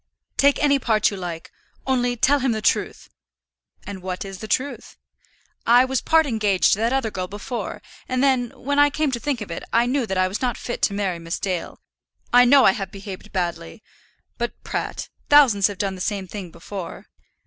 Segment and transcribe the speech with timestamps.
[0.35, 1.51] "Take any part you like,
[1.85, 3.11] only tell him the truth."
[3.85, 4.97] "And what is the truth?"
[5.67, 9.19] "I was part engaged to that other girl before; and then, when I came to
[9.19, 11.79] think of it, I knew that I was not fit to marry Miss Dale.
[12.33, 13.83] I know I have behaved badly;
[14.39, 17.05] but, Pratt, thousands have done the same thing before."